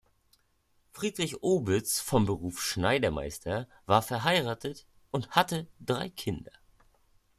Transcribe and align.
Friedrich 0.93 1.43
Opitz, 1.43 1.99
von 1.99 2.25
Beruf 2.25 2.59
Schneidermeister, 2.59 3.67
war 3.85 4.01
verheiratet 4.01 4.87
und 5.11 5.29
hatte 5.29 5.67
drei 5.79 6.09
Kinder. 6.09 6.53